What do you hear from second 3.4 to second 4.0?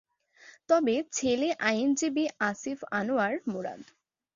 Murad.